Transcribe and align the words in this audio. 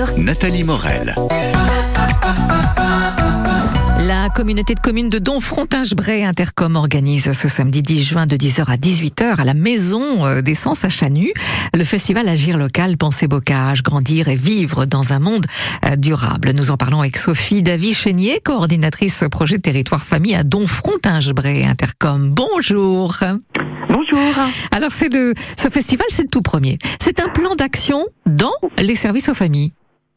Culture, 0.00 0.18
Nathalie 0.18 0.64
Morel. 0.64 1.14
La 3.98 4.28
communauté 4.30 4.74
de 4.74 4.80
communes 4.80 5.08
de 5.08 5.18
Donfrontinge-Bray 5.18 6.24
Intercom 6.24 6.76
organise 6.76 7.32
ce 7.32 7.48
samedi 7.48 7.82
10 7.82 8.02
juin 8.02 8.26
de 8.26 8.36
10h 8.36 8.64
à 8.66 8.76
18h 8.76 9.40
à 9.40 9.44
la 9.44 9.54
Maison 9.54 10.24
euh, 10.24 10.40
d'Essence 10.40 10.84
à 10.84 10.88
Chanu 10.88 11.32
le 11.74 11.84
festival 11.84 12.28
Agir 12.28 12.56
local, 12.56 12.96
penser 12.96 13.28
bocage, 13.28 13.82
grandir 13.82 14.28
et 14.28 14.36
vivre 14.36 14.86
dans 14.86 15.12
un 15.12 15.18
monde 15.18 15.46
euh, 15.86 15.96
durable. 15.96 16.52
Nous 16.52 16.70
en 16.70 16.76
parlons 16.76 17.00
avec 17.00 17.16
Sophie 17.16 17.62
Davy-Chénier, 17.62 18.40
coordinatrice 18.42 19.24
projet 19.30 19.58
territoire 19.58 20.02
famille 20.02 20.34
à 20.34 20.44
Donfrontinge-Bray 20.44 21.64
Intercom. 21.64 22.30
Bonjour. 22.30 23.18
Bonjour. 23.88 24.34
Alors 24.70 24.92
c'est 24.92 25.12
le, 25.12 25.34
ce 25.58 25.68
festival, 25.68 26.06
c'est 26.10 26.22
le 26.22 26.28
tout 26.28 26.42
premier. 26.42 26.78
C'est 27.00 27.20
un 27.20 27.28
plan 27.28 27.54
d'action 27.54 28.06
dans 28.26 28.54
les 28.78 28.94
services 28.94 29.28
aux 29.28 29.34
familles. 29.34 29.72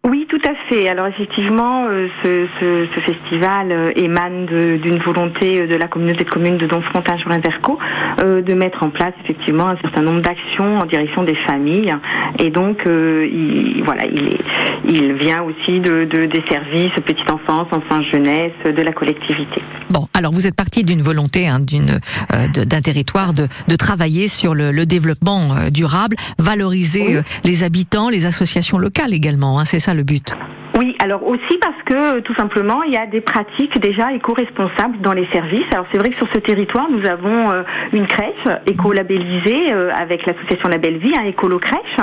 Oui, 0.05 0.27
tout 0.29 0.41
à 0.43 0.53
fait. 0.67 0.89
Alors 0.89 1.07
effectivement, 1.07 1.85
euh, 1.85 2.09
ce, 2.21 2.45
ce, 2.59 2.87
ce, 2.93 2.99
festival 2.99 3.71
euh, 3.71 3.91
émane 3.95 4.47
d'une 4.47 4.99
volonté 5.01 5.61
euh, 5.61 5.67
de 5.67 5.75
la 5.75 5.87
communauté 5.87 6.25
de 6.25 6.29
communes 6.29 6.57
de 6.57 6.67
Donfrontin 6.67 7.17
sur 7.19 7.29
euh, 7.31 8.41
de 8.41 8.53
mettre 8.53 8.83
en 8.83 8.89
place 8.89 9.13
effectivement 9.23 9.69
un 9.69 9.77
certain 9.77 10.01
nombre 10.01 10.19
d'actions 10.19 10.79
en 10.79 10.85
direction 10.85 11.23
des 11.23 11.37
familles. 11.47 11.95
Et 12.39 12.49
donc, 12.49 12.81
il, 12.85 13.81
voilà, 13.85 14.05
il, 14.05 14.25
est, 14.27 14.41
il 14.89 15.13
vient 15.13 15.41
aussi 15.43 15.79
de, 15.79 16.03
de, 16.03 16.25
des 16.25 16.43
services 16.49 16.91
petite 17.05 17.31
enfance, 17.31 17.67
enfance 17.71 18.03
jeunesse, 18.11 18.51
de 18.65 18.81
la 18.81 18.91
collectivité. 18.91 19.61
Bon, 19.89 20.07
alors 20.13 20.33
vous 20.33 20.47
êtes 20.47 20.55
parti 20.55 20.83
d'une 20.83 21.01
volonté, 21.01 21.47
hein, 21.47 21.59
d'une 21.61 21.99
d'un 22.53 22.81
territoire 22.81 23.33
de, 23.33 23.47
de 23.67 23.75
travailler 23.77 24.27
sur 24.27 24.53
le, 24.53 24.71
le 24.71 24.85
développement 24.85 25.69
durable, 25.71 26.17
valoriser 26.39 27.17
Oui. 27.17 27.23
les 27.45 27.63
habitants, 27.63 28.09
les 28.09 28.25
associations 28.25 28.77
locales 28.77 29.13
également. 29.13 29.59
Hein, 29.59 29.65
c'est 29.65 29.79
ça 29.79 29.92
le 29.93 30.03
but. 30.03 30.33
Oui, 30.79 30.95
alors 31.03 31.23
aussi 31.27 31.59
parce 31.61 31.79
que 31.85 32.19
tout 32.21 32.33
simplement 32.33 32.81
il 32.81 32.93
y 32.93 32.97
a 32.97 33.05
des 33.05 33.21
pratiques 33.21 33.79
déjà 33.79 34.11
éco-responsables 34.11 34.99
dans 35.01 35.13
les 35.13 35.27
services. 35.31 35.67
Alors 35.71 35.85
c'est 35.91 35.99
vrai 35.99 36.09
que 36.09 36.15
sur 36.15 36.27
ce 36.33 36.39
territoire 36.39 36.87
nous 36.89 37.05
avons 37.07 37.51
euh, 37.51 37.61
une 37.93 38.07
crèche 38.07 38.43
éco-labellisée 38.65 39.71
euh, 39.71 39.91
avec 39.93 40.25
l'association 40.25 40.69
La 40.69 40.77
Belle 40.79 40.97
Vie, 40.97 41.13
un 41.17 41.25
écolo 41.25 41.59
crèche. 41.59 41.97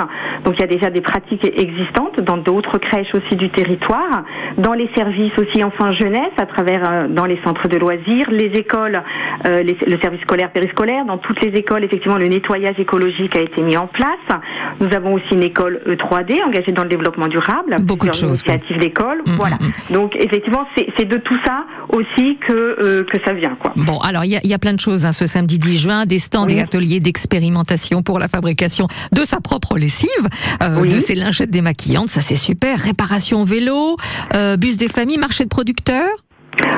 Donc 0.45 0.55
il 0.57 0.61
y 0.61 0.63
a 0.63 0.67
déjà 0.67 0.89
des 0.89 1.01
pratiques 1.01 1.43
existantes 1.59 2.21
dans 2.21 2.37
d'autres 2.37 2.77
crèches 2.77 3.13
aussi 3.13 3.35
du 3.35 3.49
territoire, 3.49 4.23
dans 4.57 4.73
les 4.73 4.89
services 4.95 5.33
aussi 5.37 5.63
enfants 5.63 5.91
jeunesse 5.93 6.31
à 6.37 6.45
travers 6.45 6.89
euh, 6.89 7.07
dans 7.09 7.25
les 7.25 7.39
centres 7.43 7.67
de 7.67 7.77
loisirs, 7.77 8.27
les 8.29 8.51
écoles, 8.57 9.01
euh, 9.47 9.63
les- 9.63 9.77
le 9.85 9.99
service 10.01 10.21
scolaire 10.21 10.51
périscolaire, 10.51 11.03
dans 11.05 11.17
toutes 11.17 11.41
les 11.41 11.49
écoles 11.59 11.83
effectivement 11.83 12.17
le 12.17 12.27
nettoyage 12.27 12.79
écologique 12.79 13.35
a 13.35 13.41
été 13.41 13.61
mis 13.61 13.75
en 13.75 13.87
place. 13.87 14.39
Nous 14.79 14.95
avons 14.95 15.13
aussi 15.15 15.27
une 15.33 15.43
école 15.43 15.81
E3D 15.87 16.41
engagée 16.45 16.71
dans 16.71 16.83
le 16.83 16.89
développement 16.89 17.27
durable. 17.27 17.75
Beaucoup 17.81 18.07
de 18.07 18.13
choses, 18.13 18.41
initiatives 18.45 18.79
d'école, 18.79 19.21
Mm, 19.27 19.35
voilà. 19.35 19.55
mm, 19.57 19.93
Donc 19.93 20.15
effectivement, 20.15 20.65
c'est 20.97 21.05
de 21.05 21.17
tout 21.17 21.37
ça 21.45 21.65
aussi 21.89 22.37
que 22.47 22.53
euh, 22.53 23.03
que 23.03 23.17
ça 23.25 23.33
vient, 23.33 23.55
quoi. 23.59 23.73
Bon, 23.75 23.97
alors 23.99 24.23
il 24.25 24.31
y 24.43 24.47
y 24.47 24.53
a 24.53 24.59
plein 24.59 24.73
de 24.73 24.79
choses 24.79 25.05
hein, 25.05 25.11
ce 25.13 25.25
samedi 25.27 25.59
10 25.59 25.77
juin, 25.77 26.05
des 26.05 26.19
stands 26.19 26.45
Oui. 26.45 26.53
et 26.57 26.61
ateliers 26.61 26.99
d'expérimentation 26.99 28.03
pour 28.03 28.19
la 28.19 28.27
fabrication 28.27 28.87
de 29.13 29.23
sa 29.23 29.39
propre 29.41 29.77
lessive, 29.77 30.09
euh, 30.63 30.81
Oui. 30.81 30.87
de 30.89 30.99
ses 30.99 31.15
lingettes 31.15 31.51
démaquillantes, 31.51 32.09
ça 32.09 32.21
c'est 32.21 32.35
super, 32.35 32.79
réparation 32.79 33.43
vélo, 33.43 33.97
euh, 34.35 34.57
bus 34.57 34.77
des 34.77 34.87
familles, 34.87 35.17
marché 35.17 35.43
de 35.43 35.49
producteurs. 35.49 36.09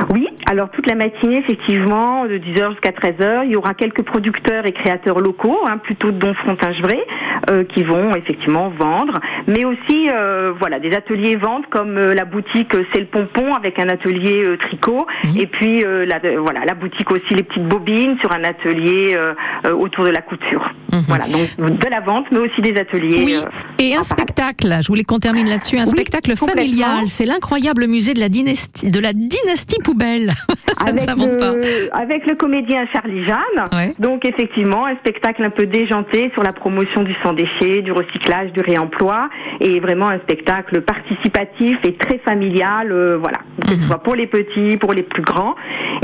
Oui, 0.09 0.27
alors 0.49 0.69
toute 0.69 0.87
la 0.87 0.95
matinée, 0.95 1.37
effectivement, 1.39 2.25
de 2.25 2.37
10h 2.37 2.71
jusqu'à 2.71 2.91
13h, 2.91 3.41
il 3.45 3.51
y 3.51 3.55
aura 3.55 3.73
quelques 3.73 4.03
producteurs 4.03 4.65
et 4.65 4.71
créateurs 4.71 5.19
locaux, 5.19 5.57
hein, 5.67 5.77
plutôt 5.77 6.11
de 6.11 6.17
Donfrontinge-Bray, 6.19 7.01
euh, 7.49 7.63
qui 7.63 7.83
vont 7.83 8.13
effectivement 8.15 8.69
vendre, 8.77 9.19
mais 9.47 9.65
aussi 9.65 10.09
euh, 10.09 10.53
voilà 10.59 10.79
des 10.79 10.93
ateliers 10.95 11.35
ventes 11.35 11.65
comme 11.69 11.97
euh, 11.97 12.13
la 12.13 12.25
boutique 12.25 12.73
euh, 12.75 12.83
C'est 12.93 12.99
le 13.01 13.07
Pompon 13.07 13.53
avec 13.55 13.79
un 13.79 13.89
atelier 13.89 14.43
euh, 14.45 14.57
tricot, 14.57 15.05
Mhm. 15.25 15.39
et 15.39 15.47
puis 15.47 15.83
euh, 15.85 16.05
la, 16.05 16.19
voilà 16.39 16.65
la 16.65 16.73
boutique 16.75 17.09
aussi 17.11 17.33
les 17.33 17.43
petites 17.43 17.67
bobines 17.67 18.17
sur 18.19 18.31
un 18.33 18.43
atelier 18.43 19.15
euh, 19.15 19.33
euh, 19.65 19.73
autour 19.73 20.05
de 20.05 20.09
la 20.11 20.21
couture. 20.21 20.63
Mhm. 20.91 20.99
Voilà, 21.07 21.25
donc 21.25 21.79
de 21.79 21.89
la 21.89 22.01
vente, 22.01 22.25
mais 22.31 22.39
aussi 22.39 22.61
des 22.61 22.79
ateliers. 22.79 23.23
Oui, 23.25 23.35
et 23.79 23.95
un 23.95 24.03
spectacle, 24.03 24.67
je 24.81 24.87
voulais 24.87 25.03
qu'on 25.03 25.19
termine 25.19 25.47
là-dessus, 25.49 25.77
un 25.77 25.83
Oui, 25.83 25.87
spectacle 25.89 26.35
familial, 26.35 27.07
c'est 27.07 27.25
l'incroyable 27.25 27.87
musée 27.87 28.13
de 28.13 28.19
la 28.19 28.29
dynastie, 28.29 28.87
de 28.89 28.99
la 28.99 29.13
dynastie 29.13 29.79
poubelle. 29.83 30.29
ça 30.77 30.85
ne 30.85 30.89
avec 30.91 30.99
s'invente 31.01 31.37
pas. 31.37 31.51
le, 31.53 31.89
avec 31.95 32.25
le 32.25 32.35
comédien 32.35 32.85
Charlie 32.93 33.23
Jeanne. 33.23 33.67
Ouais. 33.73 33.93
Donc 33.99 34.25
effectivement, 34.25 34.85
un 34.85 34.95
spectacle 34.97 35.43
un 35.43 35.49
peu 35.49 35.65
déjanté 35.65 36.29
sur 36.33 36.43
la 36.43 36.53
promotion 36.53 37.03
du 37.03 37.13
sans 37.23 37.33
déchet, 37.33 37.81
du 37.81 37.91
recyclage, 37.91 38.51
du 38.53 38.61
réemploi, 38.61 39.29
et 39.59 39.79
vraiment 39.79 40.07
un 40.09 40.19
spectacle 40.19 40.81
participatif 40.81 41.77
et 41.83 41.95
très 41.95 42.19
familial, 42.19 42.91
euh, 42.91 43.17
voilà, 43.17 43.39
que 43.65 43.73
Mhm. 43.73 43.81
ce 43.81 43.87
soit 43.87 44.03
pour 44.03 44.15
les 44.15 44.27
petits, 44.27 44.77
pour 44.77 44.93
les 44.93 45.03
plus 45.03 45.21
grands, 45.23 45.55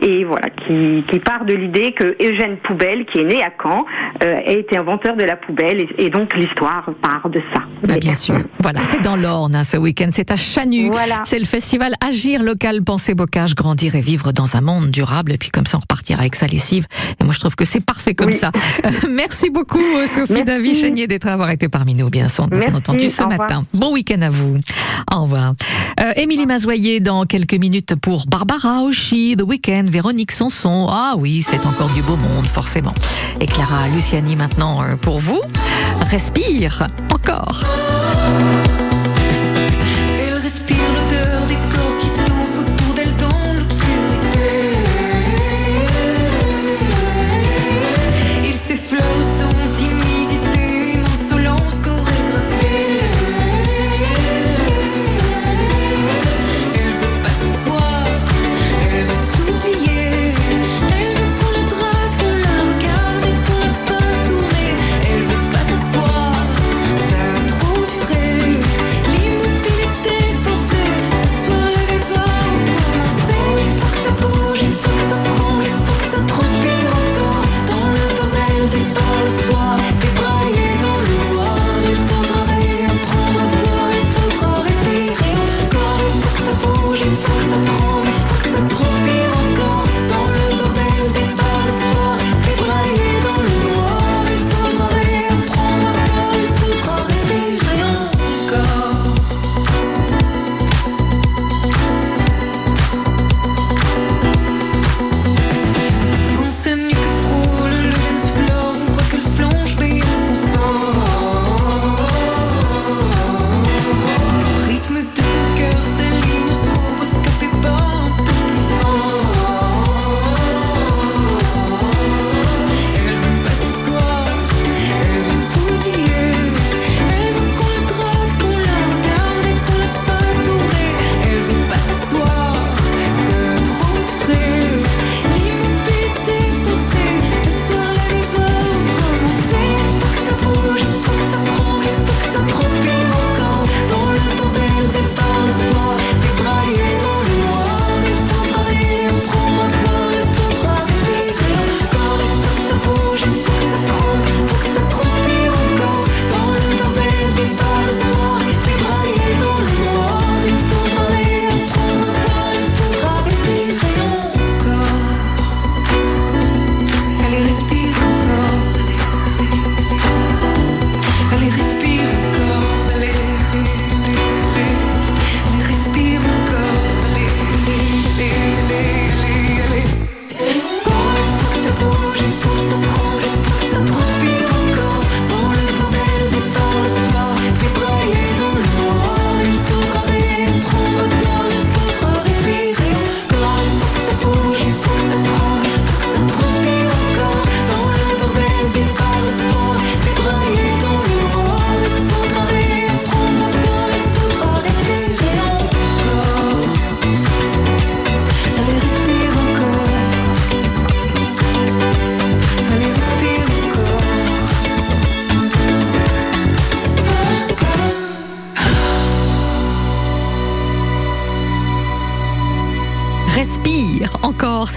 et 0.02 0.24
voilà, 0.24 0.50
qui, 0.68 1.04
qui 1.10 1.20
part 1.20 1.46
de 1.46 1.54
l'idée 1.54 1.92
que 1.94 2.16
Eugène 2.22 2.58
Poubelle, 2.58 3.06
qui 3.06 3.20
est 3.20 3.24
né 3.24 3.42
à 3.44 3.52
Caen, 3.62 3.86
euh, 4.24 4.38
a 4.46 4.52
été 4.52 4.78
inventeur 4.78 5.16
de 5.16 5.24
la 5.24 5.36
poubelle, 5.36 5.82
et, 5.82 6.06
et 6.06 6.10
donc 6.10 6.36
l'histoire 6.36 6.90
part 7.02 7.30
de 7.30 7.40
ça. 7.54 7.59
Bah, 7.84 7.96
bien 7.98 8.14
sûr. 8.14 8.36
Voilà, 8.60 8.82
c'est 8.92 9.02
dans 9.02 9.16
l'Orne 9.16 9.56
hein, 9.56 9.64
ce 9.64 9.78
week-end, 9.78 10.10
c'est 10.12 10.32
à 10.32 10.36
Chanu. 10.36 10.90
Voilà. 10.90 11.22
C'est 11.26 11.40
le 11.40 11.46
festival 11.46 11.94
Agir 12.06 12.44
local, 12.44 12.84
penser 12.84 13.14
bocage, 13.16 13.56
grandir 13.56 13.96
et 13.96 14.02
vivre 14.02 14.32
dans 14.32 14.56
un 14.56 14.62
monde 14.62 14.92
durable. 14.92 15.32
Et 15.32 15.38
puis 15.38 15.50
comme 15.50 15.66
ça, 15.66 15.78
on 15.78 15.82
repartira 15.82 16.22
avec 16.22 16.36
sa 16.36 16.48
lessive. 16.48 16.88
Et 17.20 17.24
moi, 17.24 17.34
je 17.34 17.40
trouve 17.40 17.56
que 17.56 17.66
c'est 17.66 17.80
parfait 17.84 18.14
comme 18.16 18.28
Oui. 18.30 18.34
ça. 18.34 18.52
Euh, 18.86 18.90
merci 19.10 19.50
beaucoup, 19.50 19.80
euh, 19.80 20.06
Sophie. 20.06 20.44
Davy 20.44 20.74
Chénier, 20.76 21.08
d'être 21.08 21.28
avoir 21.28 21.50
été 21.52 21.70
parmi 21.70 21.96
nous, 21.96 22.10
bien, 22.10 22.28
sûr, 22.28 22.48
bien 22.48 22.74
entendu, 22.76 23.10
ce 23.10 23.24
matin. 23.24 23.64
Bon 23.74 23.94
week-end 23.94 24.22
à 24.22 24.30
vous. 24.30 24.58
Au 25.14 25.22
revoir. 25.24 25.54
Euh, 26.00 26.14
Émilie 26.16 26.46
Mazoyer, 26.46 27.00
dans 27.00 27.26
quelques 27.26 27.54
minutes 27.56 27.96
pour 27.96 28.26
Barbara 28.28 28.82
Oshi, 28.84 29.36
The 29.38 29.44
Weekend, 29.44 29.90
Véronique 29.90 30.32
Sanson. 30.32 30.88
Ah 30.90 31.16
oui, 31.18 31.44
c'est 31.48 31.66
encore 31.66 31.90
du 31.90 32.02
beau 32.02 32.16
monde, 32.16 32.46
forcément. 32.46 32.94
Et 33.42 33.46
Clara 33.46 33.88
Luciani, 33.94 34.36
maintenant, 34.36 34.82
euh, 34.84 34.96
pour 34.96 35.20
vous. 35.20 35.40
Respire. 36.12 36.88
Elle 37.30 38.89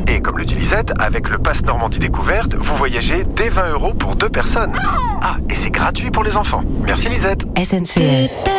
Et 0.08 0.22
comme 0.22 0.38
le 0.38 0.46
dit 0.46 0.56
Lisette, 0.56 0.94
avec 0.98 1.28
le 1.28 1.40
Pass 1.40 1.62
Normandie 1.64 2.00
Découverte, 2.00 2.56
vous 2.56 2.78
voyagez 2.78 3.26
dès 3.36 3.50
20 3.50 3.72
euros 3.72 3.94
pour 3.94 4.16
deux 4.16 4.30
personnes. 4.30 4.80
Ah, 5.22 5.36
et 5.50 5.56
c'est 5.56 5.72
gratuit 5.72 6.10
pour 6.10 6.24
les 6.24 6.38
enfants. 6.38 6.64
Merci 6.86 7.10
Lisette. 7.10 7.46
SNCF. 7.58 8.59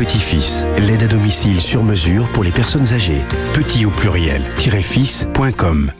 Petit-fils, 0.00 0.64
l'aide 0.78 1.02
à 1.02 1.08
domicile 1.08 1.60
sur 1.60 1.82
mesure 1.84 2.26
pour 2.28 2.42
les 2.42 2.50
personnes 2.50 2.90
âgées. 2.94 3.20
Petit 3.52 3.84
au 3.84 3.90
pluriel, 3.90 4.40
fils.com. 4.56 5.92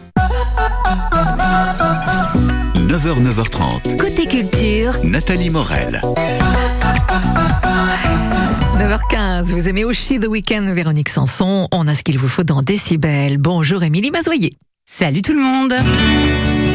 9h, 2.76 3.22
9h30. 3.22 3.98
Côté 3.98 4.24
culture, 4.24 4.94
Nathalie 5.04 5.50
Morel. 5.50 6.00
9h15, 8.78 9.52
vous 9.52 9.68
aimez 9.68 9.84
Oshi 9.84 10.18
The 10.18 10.28
Weekend, 10.28 10.70
Véronique 10.70 11.10
Sanson. 11.10 11.68
On 11.70 11.86
a 11.86 11.94
ce 11.94 12.02
qu'il 12.02 12.16
vous 12.16 12.26
faut 12.26 12.42
dans 12.42 12.62
Décibel. 12.62 13.36
Bonjour 13.36 13.82
Émilie 13.82 14.10
Mazoyer. 14.10 14.48
Salut 14.86 15.20
tout 15.20 15.34
le 15.34 15.42
monde 15.42 15.74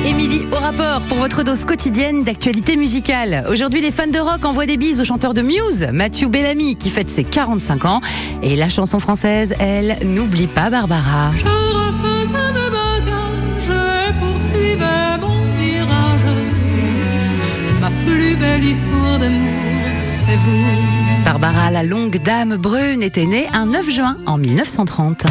Émilie 0.06 0.48
au 0.52 0.58
rapport 0.58 1.02
pour 1.08 1.18
votre 1.18 1.42
dose 1.42 1.66
quotidienne 1.66 2.24
d'actualité 2.24 2.78
musicale. 2.78 3.44
Aujourd'hui, 3.50 3.82
les 3.82 3.92
fans 3.92 4.06
de 4.06 4.20
rock 4.20 4.46
envoient 4.46 4.68
des 4.68 4.78
bises 4.78 5.02
au 5.02 5.04
chanteur 5.04 5.34
de 5.34 5.42
Muse, 5.42 5.88
Mathieu 5.92 6.28
Bellamy, 6.28 6.76
qui 6.76 6.92
fête 6.92 7.10
ses 7.10 7.24
45 7.24 7.86
ans. 7.86 8.02
Et 8.44 8.56
la 8.56 8.70
chanson 8.70 9.00
française, 9.00 9.56
elle, 9.60 9.98
n'oublie 10.04 10.46
pas 10.46 10.70
Barbara. 10.70 11.32
Je 11.32 11.44
refaisais 11.46 12.52
mes 12.54 12.70
bagages 12.70 14.08
et 14.08 14.14
poursuivais 14.20 15.18
mon 15.20 15.42
virage. 15.58 16.36
Ma 17.82 17.90
plus 18.06 18.36
belle 18.36 18.64
histoire 18.64 19.18
d'amour, 19.18 19.52
c'est 20.04 20.38
vous. 20.38 21.24
Barbara, 21.26 21.72
la 21.72 21.82
longue 21.82 22.22
dame 22.22 22.58
brune, 22.58 23.02
était 23.02 23.26
née 23.26 23.48
un 23.54 23.66
9 23.66 23.90
juin 23.90 24.18
en 24.28 24.38
1930. 24.38 25.26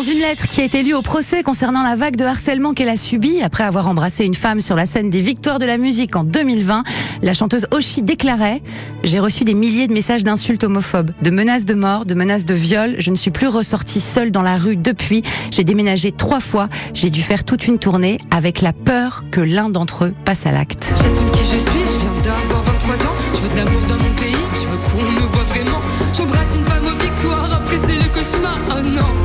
Dans 0.00 0.06
une 0.06 0.20
lettre 0.20 0.48
qui 0.48 0.62
a 0.62 0.64
été 0.64 0.82
lue 0.82 0.94
au 0.94 1.02
procès 1.02 1.42
concernant 1.42 1.82
la 1.82 1.94
vague 1.94 2.16
de 2.16 2.24
harcèlement 2.24 2.72
qu'elle 2.72 2.88
a 2.88 2.96
subie 2.96 3.42
après 3.42 3.64
avoir 3.64 3.86
embrassé 3.86 4.24
une 4.24 4.34
femme 4.34 4.62
sur 4.62 4.74
la 4.74 4.86
scène 4.86 5.10
des 5.10 5.20
Victoires 5.20 5.58
de 5.58 5.66
la 5.66 5.76
musique 5.76 6.16
en 6.16 6.24
2020, 6.24 6.84
la 7.20 7.34
chanteuse 7.34 7.66
Oshi 7.70 8.00
déclarait 8.00 8.62
J'ai 9.04 9.20
reçu 9.20 9.44
des 9.44 9.52
milliers 9.52 9.88
de 9.88 9.92
messages 9.92 10.24
d'insultes 10.24 10.64
homophobes, 10.64 11.10
de 11.20 11.28
menaces 11.28 11.66
de 11.66 11.74
mort, 11.74 12.06
de 12.06 12.14
menaces 12.14 12.46
de 12.46 12.54
viol. 12.54 12.94
Je 12.98 13.10
ne 13.10 13.14
suis 13.14 13.30
plus 13.30 13.48
ressortie 13.48 14.00
seule 14.00 14.30
dans 14.30 14.40
la 14.40 14.56
rue 14.56 14.76
depuis. 14.76 15.22
J'ai 15.50 15.64
déménagé 15.64 16.12
trois 16.12 16.40
fois. 16.40 16.70
J'ai 16.94 17.10
dû 17.10 17.20
faire 17.20 17.44
toute 17.44 17.66
une 17.66 17.78
tournée 17.78 18.16
avec 18.30 18.62
la 18.62 18.72
peur 18.72 19.24
que 19.30 19.42
l'un 19.42 19.68
d'entre 19.68 20.06
eux 20.06 20.14
passe 20.24 20.46
à 20.46 20.50
l'acte. 20.50 20.94
J'assume 20.96 21.30
qui 21.30 21.44
je 21.44 21.58
suis, 21.58 21.80
je 21.80 21.98
viens 21.98 22.22
d'avoir 22.24 22.62
23 22.62 22.94
ans. 22.94 23.16
Je 23.34 23.40
veux 23.40 23.48
de 23.50 23.56
l'amour 23.56 23.82
dans 23.86 23.96
mon 23.96 24.14
pays, 24.14 24.32
je 24.54 24.66
veux 24.66 24.78
qu'on 24.78 25.12
me 25.12 25.26
voit 25.26 25.44
vraiment. 25.44 25.82
J'embrasse 26.16 26.54
une 26.56 26.64
femme 26.64 26.86
aux 26.86 27.02
victoires, 27.02 27.52
après 27.52 27.76
c'est 27.86 27.96
le 27.96 28.08
cauchemar. 28.14 28.58
Oh 28.70 28.82
non, 28.82 29.19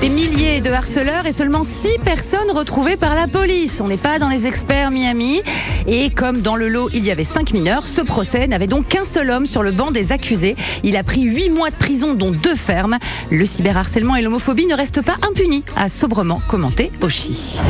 Des 0.00 0.10
milliers 0.10 0.60
de 0.60 0.70
harceleurs 0.70 1.26
et 1.26 1.32
seulement 1.32 1.62
six 1.62 1.96
personnes 2.04 2.50
retrouvées 2.50 2.96
par 2.96 3.14
la 3.14 3.26
police. 3.26 3.80
On 3.80 3.88
n'est 3.88 3.96
pas 3.96 4.18
dans 4.18 4.28
les 4.28 4.46
experts 4.46 4.90
Miami. 4.90 5.40
Et 5.86 6.10
comme 6.10 6.42
dans 6.42 6.54
le 6.54 6.68
lot, 6.68 6.90
il 6.92 7.04
y 7.04 7.10
avait 7.10 7.24
cinq 7.24 7.52
mineurs, 7.52 7.84
ce 7.84 8.02
procès 8.02 8.46
n'avait 8.46 8.66
donc 8.66 8.88
qu'un 8.88 9.04
seul 9.04 9.30
homme 9.30 9.46
sur 9.46 9.62
le 9.62 9.70
banc 9.70 9.90
des 9.90 10.12
accusés. 10.12 10.54
Il 10.84 10.96
a 10.96 11.02
pris 11.02 11.22
huit 11.22 11.48
mois 11.48 11.70
de 11.70 11.76
prison, 11.76 12.14
dont 12.14 12.30
deux 12.30 12.56
fermes. 12.56 12.98
Le 13.30 13.46
cyberharcèlement 13.46 14.16
et 14.16 14.22
l'homophobie 14.22 14.66
ne 14.66 14.74
restent 14.74 15.02
pas 15.02 15.16
impunis, 15.28 15.64
a 15.76 15.88
sobrement 15.88 16.42
commenté 16.46 16.90
Oshi. 17.00 17.60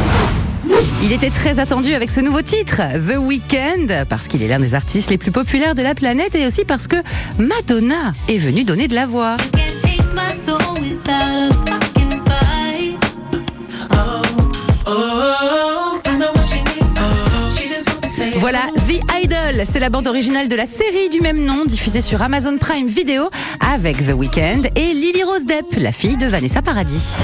Il 1.03 1.13
était 1.13 1.31
très 1.31 1.59
attendu 1.59 1.95
avec 1.95 2.11
ce 2.11 2.21
nouveau 2.21 2.43
titre, 2.43 2.83
The 3.09 3.17
Weeknd, 3.17 4.05
parce 4.09 4.29
qu'il 4.29 4.43
est 4.43 4.49
l'un 4.49 4.61
des 4.61 4.75
artistes 4.75 5.11
les 5.11 5.19
plus 5.19 5.31
populaires 5.31 5.75
de 5.75 5.83
la 5.83 5.95
planète 5.95 6.35
et 6.35 6.47
aussi 6.47 6.65
parce 6.65 6.87
que 6.87 6.97
Madonna 7.39 8.13
est 8.29 8.39
venue 8.39 8.65
donner 8.65 8.89
de 8.89 8.95
la 8.95 9.07
voix. 9.07 9.37
Voilà 18.37 18.61
The 18.87 19.01
Idol, 19.23 19.65
c'est 19.65 19.81
la 19.81 19.91
bande 19.91 20.07
originale 20.07 20.49
de 20.49 20.55
la 20.55 20.67
série 20.67 21.09
du 21.11 21.21
même 21.21 21.45
nom 21.45 21.65
diffusée 21.65 22.01
sur 22.01 22.23
Amazon 22.23 22.57
Prime 22.59 22.87
Video 22.87 23.31
avec 23.73 23.97
The 24.05 24.13
Weeknd 24.15 24.63
et 24.77 24.95
Lily 24.95 25.23
Rose 25.25 25.45
Depp, 25.45 25.77
la 25.79 25.93
fille 25.93 26.17
de 26.17 26.27
Vanessa 26.27 26.63
Paradis. 26.63 27.17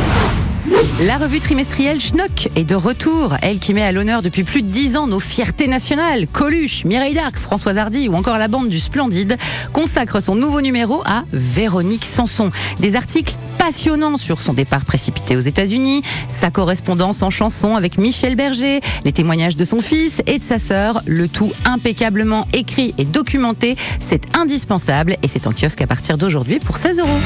La 1.00 1.18
revue 1.18 1.40
trimestrielle 1.40 2.00
Schnock 2.00 2.49
est 2.56 2.64
de 2.64 2.75
retour, 2.75 3.35
elle 3.42 3.59
qui 3.59 3.75
met 3.75 3.83
à 3.83 3.92
l'honneur 3.92 4.23
depuis 4.23 4.44
plus 4.44 4.62
de 4.62 4.68
dix 4.68 4.97
ans 4.97 5.06
nos 5.06 5.18
fiertés 5.18 5.66
nationales. 5.66 6.26
Coluche, 6.26 6.85
Mireille 6.85 7.14
Darc, 7.14 7.37
Françoise 7.37 7.76
Hardy 7.76 8.09
ou 8.09 8.14
encore 8.14 8.38
la 8.38 8.49
bande 8.49 8.71
du 8.71 8.78
Splendide 8.78 9.37
consacre 9.73 10.21
son 10.21 10.35
nouveau 10.35 10.62
numéro 10.62 11.02
à 11.04 11.25
Véronique 11.33 12.04
Sanson. 12.04 12.50
Des 12.80 12.97
articles 12.97 13.35
passionnants 13.59 14.16
sur 14.16 14.40
son 14.40 14.54
départ 14.54 14.85
précipité 14.85 15.37
aux 15.37 15.40
États-Unis, 15.40 16.02
sa 16.28 16.50
correspondance 16.50 17.23
en 17.23 17.30
chanson 17.30 17.76
avec 17.76 17.99
Michel 17.99 18.35
Berger, 18.35 18.80
les 19.04 19.12
témoignages 19.12 19.56
de 19.56 19.64
son 19.64 19.80
fils 19.80 20.23
et 20.26 20.38
de 20.38 20.44
sa 20.44 20.59
sœur, 20.59 21.02
le 21.06 21.28
tout 21.28 21.52
impeccablement 21.66 22.47
écrit 22.52 22.94
et 22.97 23.04
documenté. 23.04 23.76
C'est 24.00 24.23
indispensable 24.35 25.16
et 25.23 25.28
c'est 25.28 25.47
en 25.47 25.52
kiosque 25.52 25.83
à 25.83 25.87
partir 25.87 26.16
d'aujourd'hui 26.16 26.59
pour 26.59 26.78
16 26.78 27.00
euros. 27.00 27.21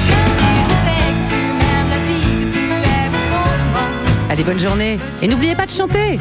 Allez, 4.39 4.45
bonne 4.45 4.61
journée. 4.61 4.99
Et 5.21 5.27
n'oubliez 5.27 5.57
pas 5.57 5.67
de 5.67 5.71
chanter. 5.73 6.17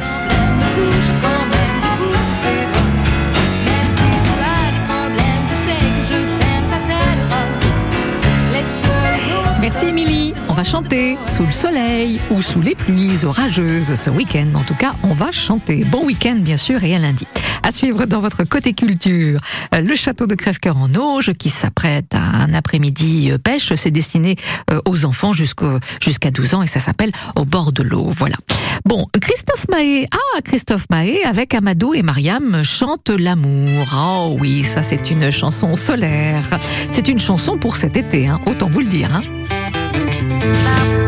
Merci 9.60 9.86
Émilie. 9.86 10.34
On 10.48 10.54
va 10.54 10.64
chanter 10.64 11.16
sous 11.26 11.44
le 11.44 11.52
soleil 11.52 12.20
ou 12.30 12.42
sous 12.42 12.60
les 12.60 12.74
pluies 12.74 13.24
orageuses 13.24 13.94
ce 13.94 14.10
week-end. 14.10 14.48
En 14.56 14.64
tout 14.64 14.74
cas, 14.74 14.94
on 15.04 15.12
va 15.12 15.30
chanter. 15.30 15.84
Bon 15.84 16.04
week-end 16.04 16.38
bien 16.40 16.56
sûr 16.56 16.82
et 16.82 16.96
à 16.96 16.98
lundi. 16.98 17.28
À 17.68 17.70
suivre 17.70 18.06
dans 18.06 18.20
votre 18.20 18.44
côté 18.44 18.72
culture, 18.72 19.42
euh, 19.74 19.82
le 19.82 19.94
château 19.94 20.26
de 20.26 20.34
Crèvecoeur 20.34 20.78
en 20.78 20.90
Auge 20.94 21.34
qui 21.34 21.50
s'apprête 21.50 22.14
à 22.14 22.44
un 22.44 22.54
après-midi 22.54 23.30
euh, 23.30 23.36
pêche. 23.36 23.74
C'est 23.74 23.90
destiné 23.90 24.36
euh, 24.70 24.80
aux 24.86 25.04
enfants 25.04 25.34
jusqu'à 25.34 26.30
12 26.30 26.54
ans 26.54 26.62
et 26.62 26.66
ça 26.66 26.80
s'appelle 26.80 27.12
Au 27.36 27.44
bord 27.44 27.72
de 27.72 27.82
l'eau. 27.82 28.08
Voilà. 28.08 28.36
Bon, 28.86 29.04
Christophe 29.20 29.68
Mahé. 29.68 30.06
Ah, 30.10 30.40
Christophe 30.40 30.86
Mahé 30.88 31.22
avec 31.24 31.52
Amadou 31.52 31.92
et 31.92 32.00
Mariam 32.00 32.64
chante 32.64 33.10
l'amour. 33.10 33.84
Oh 33.94 34.38
oui, 34.40 34.64
ça 34.64 34.82
c'est 34.82 35.10
une 35.10 35.30
chanson 35.30 35.74
solaire. 35.74 36.48
C'est 36.90 37.08
une 37.08 37.18
chanson 37.18 37.58
pour 37.58 37.76
cet 37.76 37.98
été, 37.98 38.28
hein, 38.28 38.40
autant 38.46 38.68
vous 38.68 38.80
le 38.80 38.86
dire. 38.86 39.10
Hein. 39.14 41.07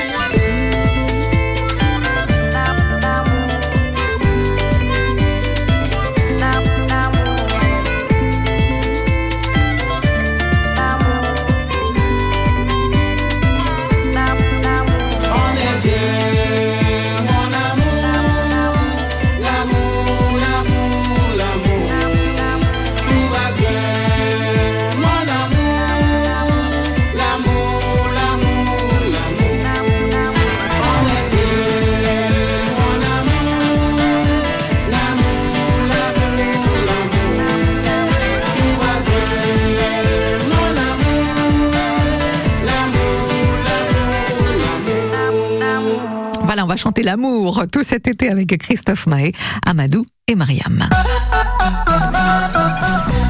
Va 46.71 46.77
chanter 46.77 47.03
l'amour 47.03 47.65
tout 47.69 47.83
cet 47.83 48.07
été 48.07 48.29
avec 48.29 48.57
Christophe 48.57 49.05
Mahé, 49.05 49.33
Amadou 49.65 50.05
et 50.29 50.35
Mariam. 50.35 50.87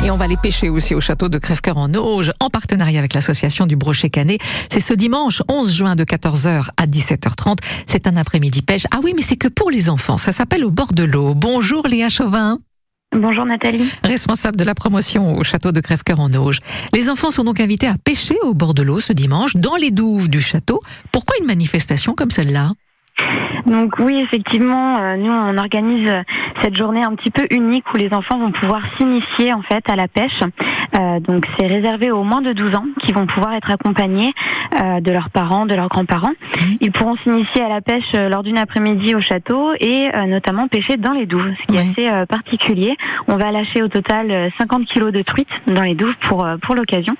Et 0.05 0.12
on 0.12 0.15
va 0.15 0.25
aller 0.25 0.38
pêcher 0.38 0.69
aussi 0.69 0.93
au 0.93 1.01
château 1.01 1.27
de 1.27 1.39
Crèvecoeur 1.39 1.77
en 1.77 1.91
Auge, 1.95 2.31
en 2.39 2.51
partenariat 2.51 3.00
avec 3.00 3.15
l'association 3.15 3.65
du 3.65 3.75
Brochet 3.75 4.12
Canet. 4.12 4.39
C'est 4.69 4.79
ce 4.79 4.93
dimanche 4.93 5.41
11 5.50 5.74
juin 5.74 5.95
de 5.95 6.03
14h 6.03 6.67
à 6.77 6.86
17h30. 6.86 7.57
C'est 7.88 8.05
un 8.05 8.15
après-midi 8.15 8.62
pêche. 8.62 8.86
Ah 8.91 9.00
oui, 9.01 9.13
mais 9.15 9.24
c'est 9.24 9.38
que 9.38 9.48
pour 9.48 9.71
les 9.71 9.89
enfants. 9.89 10.19
Ça 10.19 10.31
s'appelle 10.31 10.63
au 10.63 10.69
bord 10.69 10.93
de 10.93 11.01
l'eau. 11.01 11.33
Bonjour 11.33 11.88
Léa 11.88 12.10
Chauvin. 12.10 12.60
Bonjour 13.15 13.45
Nathalie. 13.45 13.89
Responsable 14.03 14.55
de 14.55 14.63
la 14.63 14.75
promotion 14.75 15.36
au 15.36 15.43
château 15.43 15.71
de 15.71 15.81
Crèvecoeur 15.81 16.19
en 16.19 16.31
Auge. 16.33 16.60
Les 16.93 17.10
enfants 17.10 17.31
sont 17.31 17.43
donc 17.43 17.60
invités 17.60 17.88
à 17.88 17.95
pêcher 17.98 18.36
au 18.43 18.53
bord 18.53 18.75
de 18.75 18.83
l'eau 18.83 19.00
ce 19.00 19.13
dimanche, 19.13 19.55
dans 19.55 19.77
les 19.77 19.89
douves 19.89 20.29
du 20.29 20.41
château. 20.41 20.79
Pourquoi 21.12 21.36
une 21.41 21.48
manifestation 21.48 22.13
comme 22.13 22.29
celle-là? 22.29 22.74
Donc 23.72 24.00
oui, 24.00 24.20
effectivement, 24.20 25.00
euh, 25.00 25.16
nous 25.16 25.32
on 25.32 25.58
organise 25.58 26.10
euh, 26.10 26.24
cette 26.62 26.77
journée 26.77 27.03
un 27.03 27.15
petit 27.15 27.31
peu 27.31 27.46
unique 27.51 27.86
où 27.93 27.98
les 27.98 28.13
enfants 28.13 28.38
vont 28.38 28.51
pouvoir 28.51 28.81
s'initier 28.98 29.53
en 29.53 29.62
fait 29.62 29.84
à 29.89 29.96
la 29.96 30.08
pêche. 30.08 30.39
Euh, 31.00 31.20
donc 31.20 31.46
c'est 31.58 31.67
réservé 31.67 32.12
aux 32.12 32.24
moins 32.24 32.41
de 32.41 32.53
12 32.53 32.75
ans 32.75 32.86
qui 33.05 33.13
vont 33.13 33.25
pouvoir 33.25 33.53
être 33.53 33.72
accompagnés 33.72 34.34
euh, 34.81 35.00
de 35.00 35.12
leurs 35.12 35.29
parents, 35.29 35.65
de 35.65 35.75
leurs 35.75 35.88
grands-parents. 35.88 36.34
Ils 36.79 36.91
pourront 36.91 37.15
s'initier 37.24 37.63
à 37.63 37.70
la 37.70 37.81
pêche 37.81 38.03
euh, 38.15 38.29
lors 38.29 38.43
d'une 38.43 38.58
après-midi 38.58 39.15
au 39.15 39.22
château 39.22 39.74
et 39.79 40.10
euh, 40.13 40.25
notamment 40.25 40.67
pêcher 40.67 40.98
dans 40.98 41.13
les 41.13 41.25
douves, 41.25 41.51
ce 41.62 41.67
qui 41.67 41.77
est 41.77 41.79
assez 41.79 42.10
euh, 42.10 42.25
particulier. 42.25 42.96
On 43.27 43.38
va 43.38 43.51
lâcher 43.51 43.81
au 43.84 43.88
total 43.88 44.31
euh, 44.31 44.50
50 44.60 44.86
kilos 44.86 45.12
de 45.12 45.22
truites 45.22 45.48
dans 45.67 45.81
les 45.81 45.96
douves 45.96 46.15
pour 46.22 46.46
euh, 46.46 46.58
pour 46.62 46.75
l'occasion. 46.75 47.15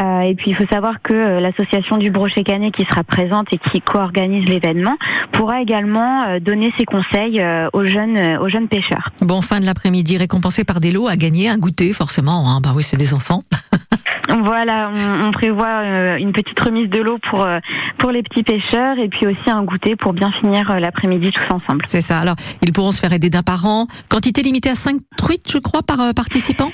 Euh, 0.00 0.20
et 0.20 0.34
puis 0.34 0.50
il 0.50 0.56
faut 0.56 0.66
savoir 0.70 1.02
que 1.02 1.14
euh, 1.14 1.40
l'association 1.40 1.96
du 1.96 2.10
Brochet 2.10 2.44
Canet 2.44 2.74
qui 2.74 2.84
sera 2.86 3.02
présente 3.02 3.48
et 3.52 3.58
qui 3.58 3.80
co-organise 3.80 4.48
l'événement 4.48 4.96
pourra 5.32 5.60
également 5.60 6.24
euh, 6.24 6.40
donner 6.40 6.72
ses 6.78 6.84
conseils 6.84 7.40
euh, 7.40 7.68
aux 7.72 7.84
jeunes 7.84 8.16
euh, 8.16 8.38
aux 8.38 8.48
jeunes 8.48 8.65
pêcheurs. 8.66 9.10
Bon, 9.20 9.40
fin 9.40 9.60
de 9.60 9.66
l'après-midi, 9.66 10.16
récompensé 10.16 10.64
par 10.64 10.80
des 10.80 10.92
lots 10.92 11.08
à 11.08 11.16
gagner, 11.16 11.48
un 11.48 11.58
goûter 11.58 11.92
forcément. 11.92 12.50
Hein. 12.50 12.60
Bah 12.60 12.72
oui, 12.74 12.82
c'est 12.82 12.96
des 12.96 13.14
enfants. 13.14 13.42
Voilà, 14.28 14.90
on, 14.94 15.28
on 15.28 15.32
prévoit 15.32 15.82
euh, 15.82 16.16
une 16.16 16.32
petite 16.32 16.58
remise 16.60 16.88
de 16.88 17.00
l'eau 17.00 17.18
pour 17.30 17.44
euh, 17.44 17.58
pour 17.98 18.10
les 18.10 18.22
petits 18.22 18.42
pêcheurs 18.42 18.98
et 18.98 19.08
puis 19.08 19.26
aussi 19.26 19.50
un 19.50 19.62
goûter 19.62 19.96
pour 19.96 20.12
bien 20.12 20.32
finir 20.32 20.70
euh, 20.70 20.80
l'après-midi 20.80 21.30
tous 21.30 21.54
ensemble. 21.54 21.82
C'est 21.86 22.00
ça. 22.00 22.18
Alors, 22.18 22.34
ils 22.62 22.72
pourront 22.72 22.92
se 22.92 23.00
faire 23.00 23.12
aider 23.12 23.30
d'un 23.30 23.42
parent. 23.42 23.86
Quantité 24.08 24.42
limitée 24.42 24.70
à 24.70 24.74
5 24.74 24.96
truites, 25.16 25.50
je 25.50 25.58
crois, 25.58 25.82
par 25.82 25.98
participant 26.14 26.70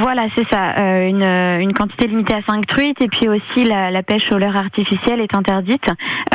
Voilà, 0.00 0.26
c'est 0.36 0.46
ça. 0.50 0.74
Euh, 0.80 1.08
une, 1.08 1.22
euh, 1.22 1.58
une 1.60 1.72
quantité 1.72 2.06
limitée 2.06 2.34
à 2.34 2.42
5 2.46 2.66
truites 2.66 3.00
et 3.00 3.08
puis 3.08 3.28
aussi 3.28 3.64
la, 3.64 3.90
la 3.90 4.02
pêche 4.02 4.24
au 4.32 4.38
leurre 4.38 4.56
artificiel 4.56 5.20
est 5.20 5.34
interdite. 5.34 5.84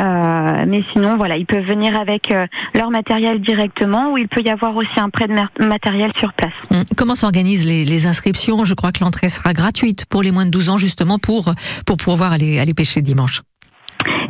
Euh, 0.02 0.64
mais 0.66 0.82
sinon, 0.92 1.16
voilà, 1.16 1.36
ils 1.36 1.46
peuvent 1.46 1.64
venir 1.64 1.98
avec 1.98 2.32
euh, 2.32 2.46
leur 2.74 2.90
matériel 2.90 3.40
directement 3.40 4.12
ou 4.12 4.18
il 4.18 4.28
peut 4.28 4.42
y 4.44 4.50
avoir 4.50 4.74
aussi 4.76 4.98
un 4.98 5.10
prêt 5.10 5.28
de 5.28 5.64
matériel 5.64 6.12
sur 6.18 6.32
place. 6.32 6.52
Hum, 6.70 6.84
Comment 6.96 7.14
s'organisent 7.14 7.66
les, 7.66 7.84
les 7.84 8.06
inscriptions? 8.06 8.64
Je 8.64 8.74
crois 8.74 8.92
que 8.92 9.04
l'entrée 9.04 9.28
sera 9.28 9.52
gratuite 9.52 10.06
pour 10.06 10.22
les 10.22 10.32
moins 10.32 10.46
de 10.46 10.50
12 10.50 10.68
ans, 10.70 10.78
justement, 10.78 11.18
pour, 11.18 11.52
pour 11.86 11.96
pouvoir 11.96 12.32
aller, 12.32 12.58
aller 12.58 12.74
pêcher 12.74 13.00
dimanche. 13.00 13.42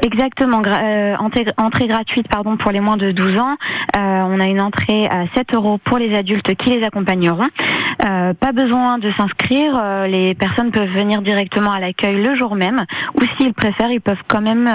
Exactement, 0.03 0.61
euh, 0.67 1.17
entrée, 1.17 1.87
gratuite 1.87 2.27
pardon 2.29 2.57
pour 2.57 2.71
les 2.71 2.81
moins 2.81 2.97
de 2.97 3.13
12 3.13 3.39
ans. 3.39 3.57
Euh, 3.97 3.99
on 3.99 4.41
a 4.41 4.47
une 4.47 4.61
entrée 4.61 5.07
à 5.07 5.25
7 5.37 5.55
euros 5.55 5.79
pour 5.85 5.99
les 5.99 6.15
adultes 6.15 6.55
qui 6.57 6.71
les 6.71 6.85
accompagneront. 6.85 7.47
Euh, 8.05 8.35
pas 8.35 8.53
besoin 8.53 8.99
de 8.99 9.11
s'inscrire, 9.17 10.07
les 10.09 10.35
personnes 10.35 10.71
peuvent 10.71 10.93
venir 10.93 11.23
directement 11.23 11.73
à 11.73 11.81
l'accueil 11.81 12.23
le 12.23 12.37
jour 12.37 12.57
même, 12.57 12.81
ou 13.15 13.21
s'ils 13.37 13.55
préfèrent, 13.55 13.91
ils 13.91 14.01
peuvent 14.01 14.23
quand 14.29 14.41
même 14.41 14.69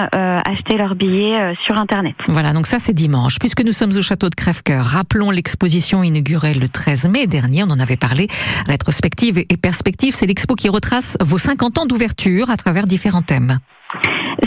acheter 0.48 0.76
leur 0.76 0.94
billet 0.94 1.34
euh, 1.34 1.54
sur 1.64 1.76
internet. 1.76 2.14
Voilà, 2.28 2.52
donc 2.52 2.66
ça 2.66 2.78
c'est 2.78 2.92
dimanche. 2.92 3.38
Puisque 3.38 3.62
nous 3.62 3.72
sommes 3.72 3.92
au 3.96 4.02
château 4.02 4.28
de 4.28 4.34
Crèvecoeur, 4.34 4.84
rappelons 4.84 5.30
l'exposition 5.30 6.02
inaugurée 6.02 6.54
le 6.54 6.68
13 6.68 7.08
mai 7.08 7.26
dernier, 7.26 7.62
on 7.64 7.70
en 7.70 7.80
avait 7.80 7.96
parlé. 7.96 8.28
Rétrospective 8.66 9.38
et 9.38 9.56
perspective, 9.56 10.14
c'est 10.14 10.26
l'expo 10.26 10.54
qui 10.54 10.68
retrace 10.68 11.16
vos 11.20 11.38
50 11.38 11.78
ans 11.78 11.86
d'ouverture 11.86 12.50
à 12.50 12.56
travers 12.56 12.86
différents 12.86 13.22
thèmes. 13.22 13.58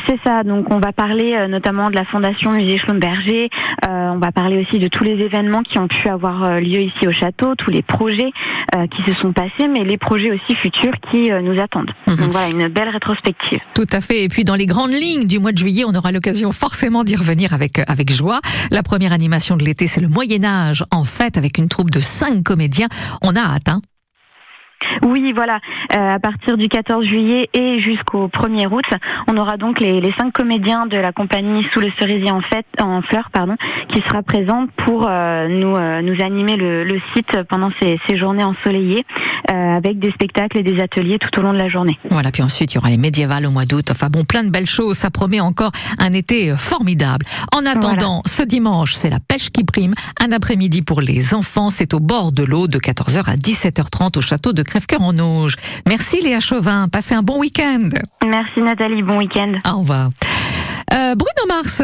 C'est 0.07 0.19
ça, 0.24 0.43
donc 0.43 0.71
on 0.71 0.79
va 0.79 0.93
parler 0.93 1.36
euh, 1.36 1.48
notamment 1.48 1.89
de 1.89 1.95
la 1.95 2.05
Fondation 2.05 2.51
Musée 2.51 2.77
Schlumberger, 2.77 3.50
euh, 3.88 4.10
on 4.10 4.19
va 4.19 4.31
parler 4.31 4.63
aussi 4.63 4.79
de 4.79 4.88
tous 4.88 5.03
les 5.03 5.13
événements 5.13 5.63
qui 5.63 5.79
ont 5.79 5.88
pu 5.88 6.07
avoir 6.07 6.43
euh, 6.43 6.60
lieu 6.60 6.81
ici 6.81 7.07
au 7.07 7.12
château, 7.12 7.55
tous 7.55 7.71
les 7.71 7.81
projets 7.81 8.31
euh, 8.75 8.88
qui 8.88 9.03
se 9.12 9.19
sont 9.19 9.33
passés, 9.33 9.67
mais 9.69 9.83
les 9.83 9.98
projets 9.98 10.31
aussi 10.31 10.55
futurs 10.62 10.93
qui 11.12 11.31
euh, 11.31 11.41
nous 11.41 11.60
attendent. 11.60 11.91
Donc 12.07 12.19
voilà, 12.31 12.50
une 12.50 12.67
belle 12.67 12.89
rétrospective. 12.89 13.60
Tout 13.74 13.88
à 13.91 14.01
fait. 14.01 14.24
Et 14.24 14.29
puis 14.29 14.43
dans 14.43 14.55
les 14.55 14.65
grandes 14.65 14.93
lignes 14.93 15.25
du 15.25 15.39
mois 15.39 15.51
de 15.51 15.57
juillet, 15.57 15.83
on 15.86 15.93
aura 15.93 16.12
l'occasion 16.12 16.51
forcément 16.51 17.03
d'y 17.03 17.15
revenir 17.15 17.53
avec 17.53 17.79
avec 17.89 18.12
joie. 18.12 18.39
La 18.71 18.83
première 18.83 19.13
animation 19.13 19.57
de 19.57 19.63
l'été, 19.63 19.88
c'est 19.88 20.01
le 20.01 20.07
Moyen 20.07 20.43
Âge 20.43 20.83
en 20.91 21.03
fête 21.03 21.38
avec 21.38 21.57
une 21.57 21.67
troupe 21.67 21.89
de 21.89 22.00
cinq 22.00 22.43
comédiens. 22.43 22.88
On 23.21 23.36
a 23.36 23.41
hâte. 23.41 23.69
Oui, 25.03 25.31
voilà. 25.35 25.59
Euh, 25.95 26.15
à 26.15 26.19
partir 26.19 26.57
du 26.57 26.67
14 26.67 27.05
juillet 27.05 27.50
et 27.53 27.81
jusqu'au 27.81 28.27
1er 28.27 28.67
août, 28.67 28.85
on 29.27 29.38
aura 29.38 29.57
donc 29.57 29.79
les, 29.79 30.01
les 30.01 30.13
cinq 30.17 30.33
comédiens 30.33 30.85
de 30.85 30.97
la 30.97 31.11
compagnie 31.11 31.65
Sous 31.73 31.79
le 31.79 31.91
cerisier 32.00 32.31
en 32.31 32.41
fête, 32.41 32.65
en 32.81 33.01
fleurs, 33.01 33.29
pardon, 33.31 33.55
qui 33.89 34.01
sera 34.01 34.22
présente 34.24 34.70
pour 34.85 35.07
euh, 35.07 35.48
nous 35.48 35.75
euh, 35.75 36.01
nous 36.01 36.22
animer 36.24 36.55
le, 36.55 36.83
le 36.83 37.01
site 37.13 37.44
pendant 37.50 37.72
ces, 37.81 38.00
ces 38.07 38.17
journées 38.17 38.44
ensoleillées, 38.44 39.05
avec 39.50 40.00
des 40.00 40.11
spectacles 40.11 40.59
et 40.59 40.63
des 40.63 40.81
ateliers 40.81 41.20
tout 41.20 41.39
au 41.39 41.44
long 41.44 41.51
de 41.51 41.57
la 41.57 41.67
journée. 41.67 41.98
Voilà, 42.09 42.31
puis 42.31 42.41
ensuite 42.41 42.74
il 42.74 42.75
y 42.75 42.77
aura 42.77 42.89
les 42.89 42.98
médiévales 42.98 43.46
au 43.46 43.51
mois 43.51 43.65
d'août. 43.65 43.89
Enfin 43.91 44.07
bon, 44.09 44.24
plein 44.24 44.44
de 44.44 44.50
belles 44.50 44.65
choses. 44.65 44.98
Ça 44.98 45.09
promet 45.09 45.41
encore 45.41 45.72
un 46.00 46.13
été 46.13 46.55
formidable. 46.55 47.25
En 47.53 47.65
attendant, 47.65 48.22
ce 48.25 48.44
dimanche, 48.44 48.94
c'est 48.94 49.09
la 49.09 49.20
pêche 49.20 49.50
qui 49.50 49.63
prime. 49.63 49.94
Un 50.22 50.31
après-midi 50.31 50.81
pour 50.81 51.01
les 51.01 51.33
enfants. 51.33 51.70
C'est 51.70 51.94
au 51.94 52.00
bord 52.00 52.31
de 52.31 52.44
l'eau 52.44 52.67
de 52.67 52.79
14h 52.79 53.29
à 53.29 53.35
17h30 53.35 54.17
au 54.17 54.22
château 54.22 54.53
de 54.53 54.63
Crèvecoeur 54.72 55.01
en 55.01 55.20
Auge. 55.20 55.55
Merci 55.86 56.22
Léa 56.22 56.40
Chauvin. 56.40 56.88
Passez 56.88 57.14
un 57.14 57.24
bon 57.24 57.40
week-end. 57.40 57.90
Merci 58.25 58.62
Nathalie, 58.62 59.03
bon 59.03 59.18
week-end. 59.18 59.55
Au 59.70 59.79
revoir. 59.79 60.10
Euh, 60.94 61.14
Bruno 61.16 61.46
Mars. 61.50 61.81